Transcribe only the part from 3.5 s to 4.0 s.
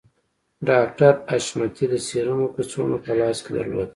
درلوده